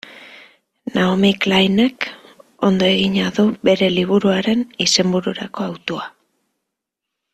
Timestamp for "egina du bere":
2.93-3.91